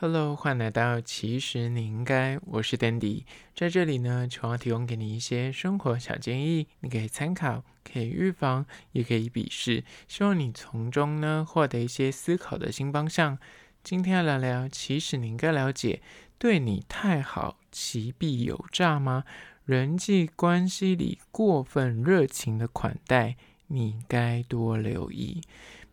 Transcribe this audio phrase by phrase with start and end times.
[0.00, 13.40] Hello，欢迎来到其实你应该，我是 Dandy，在这里呢，主要提供给你一些生活小建议，你可以参考，可以预防，也可以鄙视，希望你从中呢获得一些思考的新方向。
[13.82, 16.00] 今天要聊聊，其实你应该了解，
[16.38, 19.24] 对你太好，其必有诈吗？
[19.64, 23.34] 人际关系里过分热情的款待，
[23.66, 25.40] 你该多留意。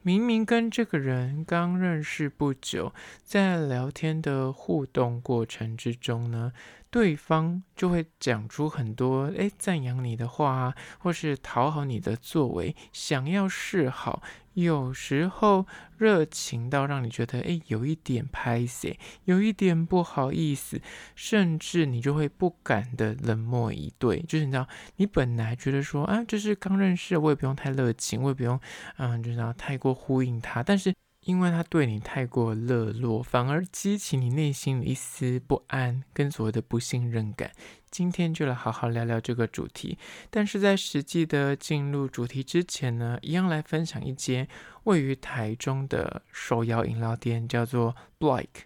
[0.06, 2.94] 明明跟这个人刚认识不久，
[3.24, 6.54] 在聊天的互动过程之中呢，
[6.96, 14.24] 对方就会讲出很多诶赞扬你的话啊，或是讨好你的作为，想要示好。
[14.54, 15.68] 有时候
[15.98, 20.82] 热情到让你觉得，哎，有一点拍谢，有一点不好意思，
[21.16, 24.22] 甚至你就会不敢的冷漠以对。
[24.22, 28.58] 就是你知道，你本来觉得说啊，就是刚认识，我也不用太热情，我也不用，
[29.00, 30.96] 嗯，就知道太过呼应他，但是。
[31.26, 37.52] 因为他对你太过热络，反而激起你内心的一丝不安跟所谓的不信任感。
[37.90, 39.98] 今天就来好好聊聊这个主题。
[40.30, 44.48] 但是在实际的进入主题之前呢，一样来分享一间
[44.84, 48.66] 位于台中的手摇饮料店，叫做 Blike，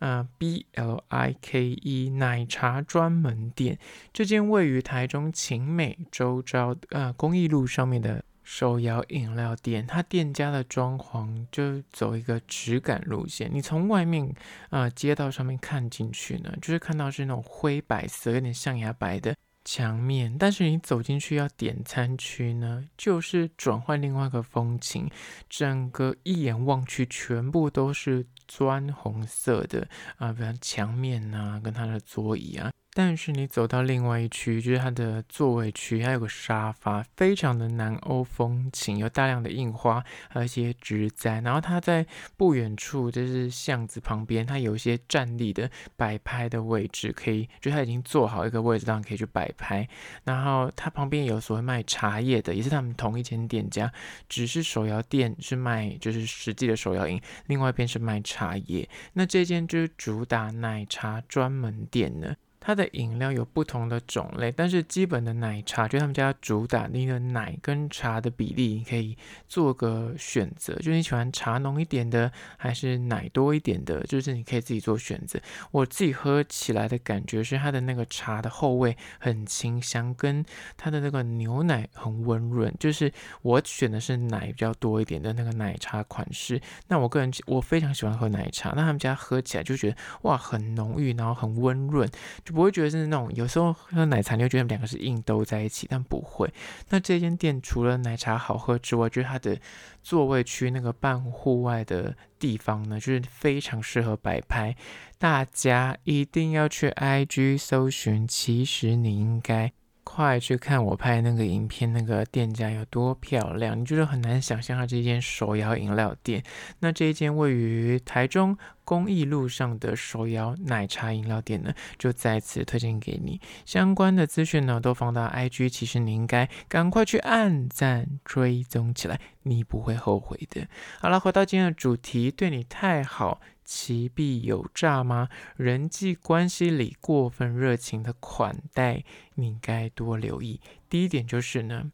[0.00, 3.78] 呃，B L I K E 奶茶专门店。
[4.12, 8.24] 这间位于台中晴美周遭呃公益路上面的。
[8.50, 13.48] 手摇饮料店，它店家的装潢就走一个质感路线。
[13.52, 14.34] 你从外面
[14.70, 20.36] 啊、街道上面看进去呢，就是看到是那种灰白色，有点象牙白的墙面。
[20.36, 25.08] 但是你走进去要点餐区呢，就是转换另外一个风情，
[25.48, 32.72] 整个一眼望去全部都是砖红色的啊，比如墙面呐、啊，跟它的桌椅啊。
[32.92, 41.40] 但是你走到另外一区，就是它的座位区，还有个沙发，非常的南欧风情，有大量的印花，还有一些植栽。
[41.42, 42.04] 然后它在
[42.36, 49.88] 不远处，就是巷子旁边，它有一些站立的摆拍的位置，可以，就它已经做好一个位置，让你可以去摆拍。
[50.24, 53.92] 然后它旁边有所谓卖茶叶的，也是他们同一间店家，
[54.28, 58.88] 只是手摇店是卖就是实际的手摇饮，另外一边是卖茶叶。
[59.12, 62.34] 那这间就是主打奶茶专门店呢。
[62.60, 69.16] 它的饮料有不同的种类，但是基本的奶茶就他们家主打，你的奶跟茶的比例你可以
[69.48, 75.40] 做个选择，就是你喜欢茶浓一点的，还是奶多一点的，就是你可以自己做选择。
[75.70, 80.44] 我自己喝起来的感觉是它的那个茶的后味很清香，跟
[80.76, 82.72] 它的那个牛奶很温润。
[82.78, 83.10] 就是
[83.40, 86.60] 我选的是奶比较多一点的那个奶茶款式。
[86.88, 92.06] 那我个人我非常喜欢喝奶茶，那他们家喝起来就觉得哇很浓郁，然后很温润。
[92.50, 96.52] 不会觉得是那种，有时候喝奶茶你会觉得两个是硬兜在一起，但不会。
[96.88, 99.58] 那这间店除了奶茶好喝之外，就是它的
[100.02, 104.74] 座位区那个半户外的地方呢，就是非常适合摆拍。
[105.18, 109.72] 大家一定要去 IG 搜寻，其实你应该。
[110.20, 116.42] 快去看我拍那个影片，那个店家有多漂亮，你觉得很难想象它这间手摇饮料店。
[116.80, 123.40] 那这一间位于台中公益路上的手摇奶茶饮料店呢，就再次推荐给你。
[123.64, 130.68] 相关的资讯呢，都放到 IG，其实你应该赶快去按赞追踪起来，你不会后悔的。
[131.00, 133.40] 好了，回到今天的主题，对你太好。
[133.72, 135.28] 其必有诈吗？
[135.56, 139.04] 人际关系里过分热情的款待，
[139.36, 140.60] 你该多留意。
[140.88, 141.92] 第一点就是呢，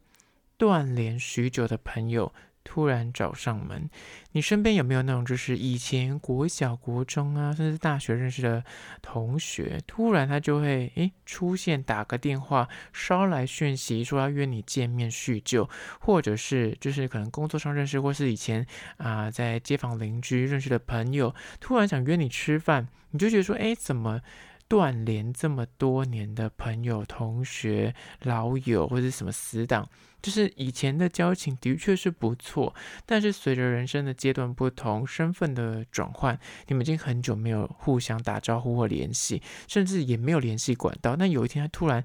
[0.57, 2.33] 断联许久的朋友。
[2.69, 3.89] 突然找上门，
[4.33, 8.65] 你身边有没有那种就是以前国小、国中啊，甚至大学认识的
[9.01, 18.67] 同学，突然他就会诶出现，打个电话，捎来讯息说要约你见面叙旧，或者是就是可能工作上认识，或是以前
[18.97, 24.21] 啊、在街坊邻居认识的朋友，突然想约你吃饭，你就觉得说，诶怎么
[24.69, 29.89] 断联这么多年的朋友、同学、老友或者什么死党？
[30.23, 32.75] 就是以前的交情的确是不错，
[33.05, 41.15] 但是随着人生的阶段不同，身份的转换，你们已经很久没有互相打招呼或联系，甚至也没有联系管道。
[41.15, 42.05] 那有一天他突然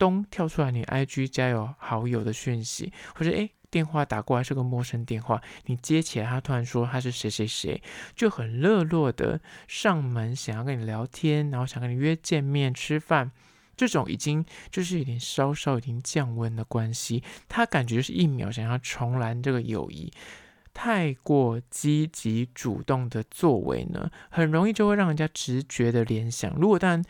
[0.00, 7.80] 咚跳出来，你 IG 加有好友的讯息，或者诶电话打过来是个陌生电话，你接起来，他突然说他是谁谁谁，
[8.16, 13.30] 就很热络的上门想要跟你聊天，然后想跟你约见面吃饭。
[13.76, 20.12] 这种已经就是有点稍稍已经降温的关系，他感觉就是一秒想要重燃这个友谊，
[20.74, 26.54] 太过积极主动的作为呢，很容易就会让人家直觉的联想。
[26.56, 27.04] 如果当然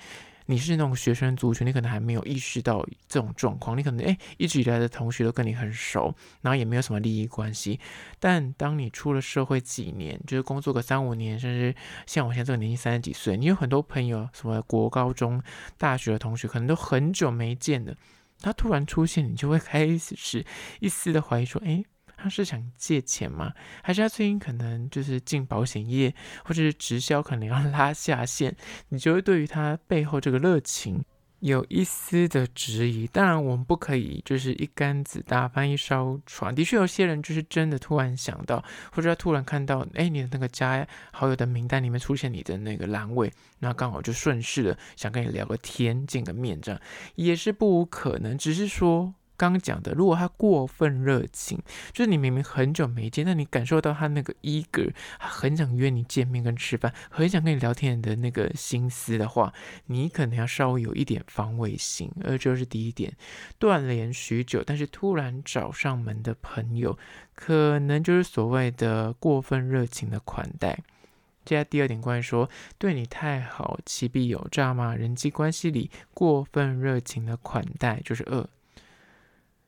[0.50, 6.12] 你是那种学生族群，你可能还没有意识到这种状况，你可能诶一直以来的同学都跟你很熟，
[6.42, 7.78] 然后也没有什么利益关系。
[8.18, 11.72] 但当你出了社会几年，就是工作个三五年，甚至
[12.04, 15.40] 像我现在这个年纪三十几岁，你有很多朋友，什么国高中、
[15.78, 17.94] 大学的同学，可能都很久没见了，
[18.40, 20.44] 他突然出现，你就会开始
[20.80, 21.84] 一丝的怀疑，说，诶。
[22.22, 23.52] 他是想借钱吗？
[23.82, 26.14] 还是他最近可能就是进保险业，
[26.44, 28.54] 或者是直销，可能要 拉下线？
[28.90, 31.02] 你就会对于他背后这个热情
[31.40, 33.06] 有一丝的质疑。
[33.06, 36.54] 当然，我们不可以就是一竿子打翻一艘船。
[36.54, 38.62] 的确，有些人就是真的突然想到，
[38.92, 46.80] 或者他突然看到，哎，你的那个加好友的名单里面出现你的那个栏位，那刚好就顺势的想跟你聊个天、见个面，这样
[47.14, 48.36] 也是不无可能。
[48.36, 49.14] 只是说。
[49.40, 51.58] 刚讲的，如果他过分热情，
[51.92, 59.52] 就是你明明很久没见，但你感受到他那个 eager，很想约你见面跟吃饭，很想跟你聊天的那个心思的话，
[59.86, 62.10] 你可能要稍微有一点防卫心。
[62.24, 63.16] 而这是第一点，
[63.58, 66.98] 断联许久，但是突然找上门的朋友，
[67.34, 70.78] 可能就是所谓的过分热情的款待。
[71.44, 72.48] 接下来第二点，关于说
[72.78, 74.94] 对你太好，其必有诈吗？
[74.94, 78.46] 人际关系里过分热情的款待就是二。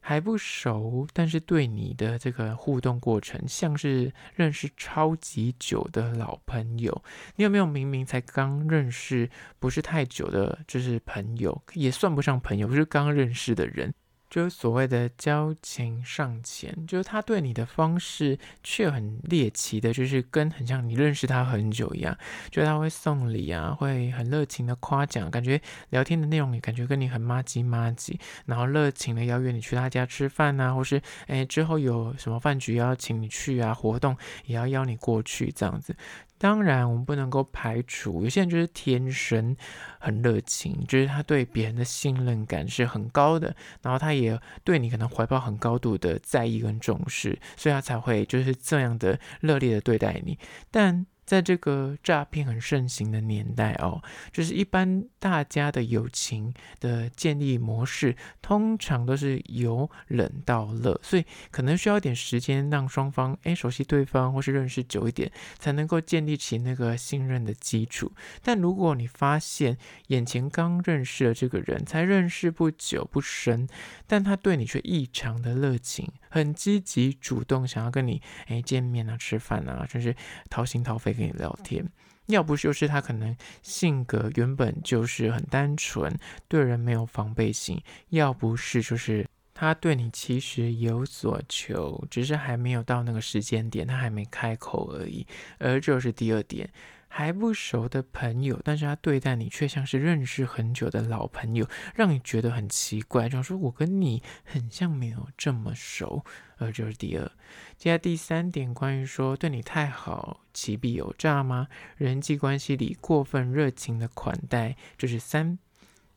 [0.04, 7.02] 还不熟，但是对你的这个互动过程，像是认识超级久的老朋友。
[7.36, 13.94] 你有没有明明才刚认识，不是太久的，就是朋友，也算不上朋友，就是刚认识的人？
[14.32, 22.16] 就是所谓的交情尚浅，就是他对你的方式却很猎奇的，就是跟很像你认识他很久一样，
[22.50, 35.94] 就他会送礼啊，会很热情的夸奖，感觉聊天的内容也感觉跟你很麻吉麻吉，然后热情的邀约你去他家吃饭啊，或是哎之后有什么饭局邀请你去啊，活动也要邀你过去这样子。
[36.42, 39.56] 当然，我们不能够排除有些人就是天生
[40.00, 50.36] 很热情，就是他对别人的信任感是很高的，然后他也对你可能怀抱很高度的在意跟重视，所以他才会就是这样的热烈的对待你。
[50.68, 54.02] 但在这个诈骗很盛行的年代哦，
[54.32, 68.12] 就是一般大家的友情的建立模式，通常都是由冷到热，所以可能需要一点时间让双方诶熟悉对方，或是认识久一点，才能够建立起那个信任的基础。
[68.42, 69.78] 但如果你发现
[70.08, 73.68] 眼前刚认识的这个人，才认识不久不深，
[74.08, 80.16] 但他对你却异常的热情，很积极主动想要跟你诶见面啊、吃饭啊，就是
[80.50, 81.11] 掏心掏肺。
[81.12, 81.86] 跟你聊天，
[82.26, 86.12] 要不就是他可能性格原本就是很单纯，
[86.48, 87.78] 对人没有防备心；
[88.10, 95.26] 要不是就是他对你其实有所求，只是还没有到那个时间点，他还没开口而已。
[95.58, 96.68] 而这是第二点。
[97.14, 103.28] 还不熟的朋友，但是他对待你却像是认识很久的老朋友，让你觉得很奇怪。
[103.28, 106.24] 就说我跟你很像，没有这么熟。
[106.56, 107.30] 而这是第二。
[107.76, 111.68] 接下来第三点，关于说对你太好，其必有诈吗？
[111.98, 115.58] 人际关系里过分热情的款待，就是三。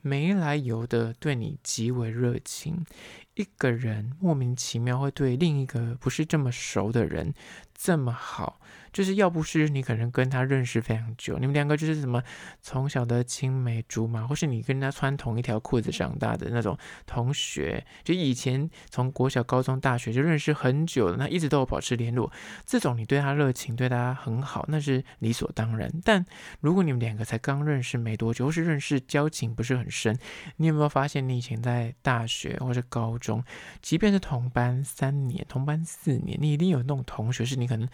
[0.01, 2.85] 没来由的对你极为热情。
[3.35, 7.33] 一个人莫名其妙会对另一个不是这么熟的人
[7.77, 8.61] 这么好，
[8.93, 12.23] 就是要不是你可能跟他认识非常久，你们两个就是什么
[12.61, 22.31] 从小的青梅竹马，或是你跟他穿同一条裤子长大的那种同学，就以前从国小、高中、大学就认识很久了，那一直都有保持联络，
[22.65, 25.91] 这种你对他热情，对他很好，那是理所当然。
[26.05, 26.25] 但
[26.61, 30.17] 如果你们两个才刚认识没多久，或是认识交情不是很深，
[30.55, 33.43] 你有没有发现你以前在大学或者高中，中
[33.81, 37.87] 即便是同班三年、同班四年，你一定有那种同学，是你可能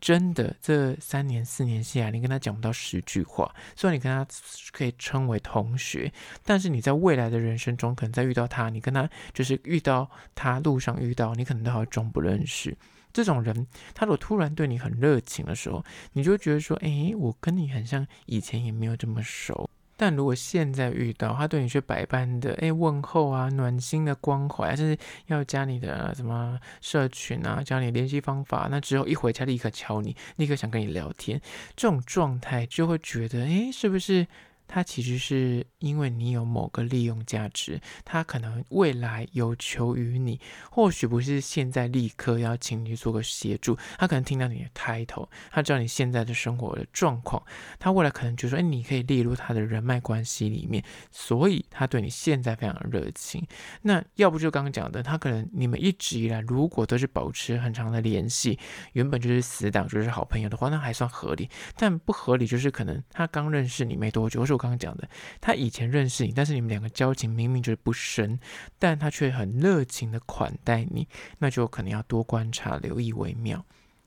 [0.00, 3.54] 真的这三年四年下来，你跟他讲不到十句话。
[3.74, 4.26] 虽然你跟他
[4.72, 6.12] 可以称为同学，
[6.44, 12.76] 但是你在未来的人生中，可能在遇到他，你跟他就是遇到他路上遇到，你可能都还装不认识。
[13.12, 31.40] 这种人，他如果突然对你很热情的时候，你就觉得说：“哎，我跟你很像，以前也没有这么熟。”但如果现在遇到他对你却百般的哎问候啊，暖心的关怀，甚至要加你的什么社群啊，加你联系方法，那之后一回家立刻敲你，立刻想跟你聊天，
[31.74, 34.26] 这种状态就会觉得哎，是不是？
[34.66, 47.42] 他其实是因为你有某个利用价值，他可能未来有求于你，或许不是现在立刻要请你做个协助，他可能听到你的 title，他知道你现在的生活的状况，
[47.78, 53.46] 他未来可能就说，哎，你可以列入他的人脉关系里面，所以他对你现在非常热情。
[53.82, 58.58] 那要不就刚刚讲的，他可能你们一直以来如果都是保持很长的联系，
[58.92, 61.48] 原本就是死党，就是好朋友的话，那还算合理。
[61.76, 65.06] 但不合理就是可能他刚认识你没多久，或是我刚刚讲的，
[65.38, 68.40] 他以前认识你，但是你们两个交情明明就是不深，
[68.78, 71.06] 但他却很热情的款待你，
[71.38, 73.62] 那就可能要多观察、留意为妙。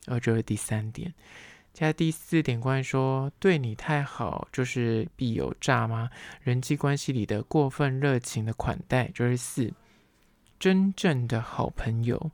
[0.07, 1.13] 而这是第三点。
[1.71, 6.09] 接下来第四点，关于说对你太好就是必有诈吗？
[6.41, 9.71] 人际关系里的过分热情的款待，就是四。
[10.57, 12.31] 真正的好朋友。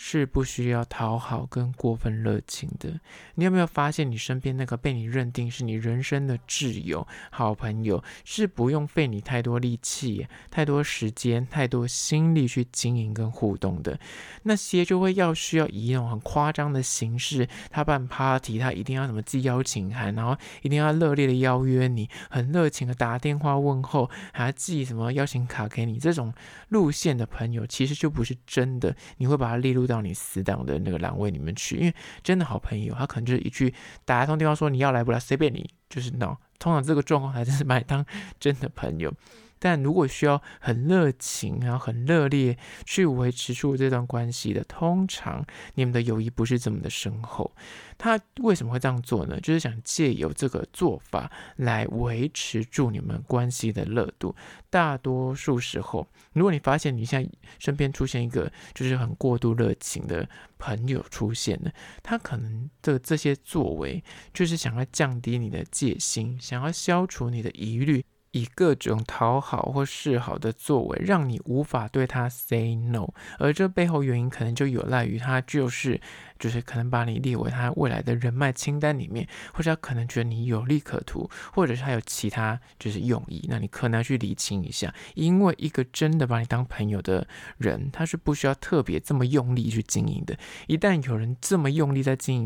[0.00, 3.00] 是不需要讨好跟过分热情的。
[3.34, 13.98] 你有没有发现，你身边那个被你认定是你人生的挚友、好朋友，是不用费你太多力气、太多时间、太多心力去经营跟互动的？
[14.44, 26.32] 那些就会要需要以一种很夸张的形式，他办 party，他一定要什么寄邀请函，然后一定要热烈的邀约你，很热情的打电话问候，还要寄什么邀请卡给你，这种
[26.68, 28.94] 路线的朋友，其实就不是真的。
[29.16, 36.38] 你会把它列入到你死党的那个栏位里面去，因为真的好朋友，他可能就是一句打一通电话说你要来不来，随便你，就是闹。
[36.60, 38.04] 通常这个状况还真是把你当
[38.38, 39.12] 真的朋友。
[39.58, 47.52] 但如果需要很热情，然后很热烈去维持住这段关系的，通常你们的友谊不是这么的深厚。
[47.96, 49.40] 他为什么会这样做呢？
[49.40, 54.34] 就是想借由这个做法来维持住你们关系的热度。
[54.70, 68.04] 大多数时候，如果你发现你现在身边出现一个就是很过度热情的朋友出现了，他可能的这些作为就是想要降低你的戒心，想要消除你的疑虑。
[68.32, 73.08] 以各种讨好或示好的作为，让你无法对他 say no，
[73.38, 76.00] 而这背后原因可能就有赖于他就是。
[76.38, 84.94] 就是可能把你列为他未来的人脉清单里面，或者他可能觉得你有利可图，或者是他有其他就是用意，那你可能要去理清一下。
[85.14, 87.26] 因为一个真的把你当朋友的
[87.58, 90.38] 人，他是不需要特别这么用力去经营的。
[90.68, 92.36] 一旦有人这么用力在经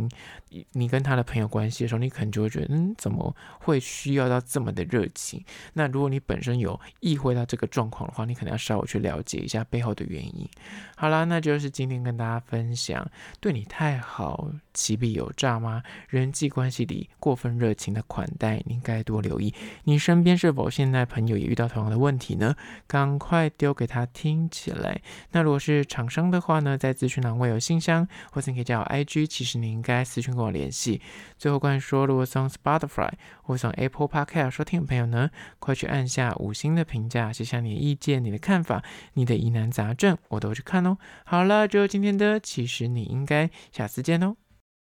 [0.50, 5.44] 营你跟他的朋友关系的时候，你可能就会觉得，嗯，怎么会需要到这么的热情？
[5.74, 10.48] 那如果你本身有意会到这个状况的话，你可能要稍微去了解一下背后的原因。
[10.96, 13.06] 好啦，那就是今天跟大家分享，
[13.38, 13.81] 对你太。
[13.82, 15.82] 太好，其必有诈吗？
[16.08, 19.52] 人际关系里过分热情的款待，你应该多留意。
[19.82, 22.54] 你身边是否现在朋友也遇到同样的问题呢？
[22.86, 25.02] 赶快丢给他听起来。
[25.32, 29.26] 那如果是厂商的话呢，在资讯栏位有信箱，或者你可以加我 IG。
[29.26, 31.00] 其实你应该私讯跟我联系。
[31.36, 33.10] 最后关于说，如果从 Spotify
[33.42, 38.84] 或从 Apple Podcast 收听的朋友呢，快去按下五星的评价，写下你的意见、你的看法、
[39.14, 40.96] 你的疑难杂症，我都去看哦。
[41.24, 43.50] 好了，就今天的，其实你应该。
[43.72, 44.41] 下次见喽。